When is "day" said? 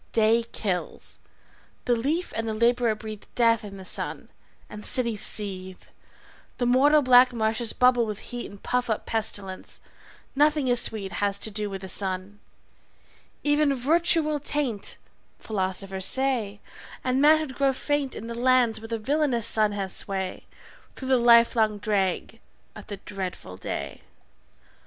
0.13-0.45, 23.55-24.01